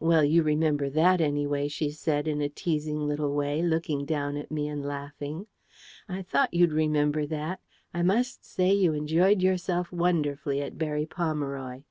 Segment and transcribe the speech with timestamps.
[0.00, 4.38] "Well, you remember THAT, any way," she said, in a teasing little way, looking down
[4.38, 5.48] at me and laughing.
[6.08, 7.60] "I thought you'd remember that.
[7.92, 11.82] I must say you enjoyed yourself wonderfully at Berry Pomeroy!"